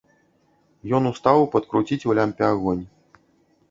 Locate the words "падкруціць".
1.53-2.03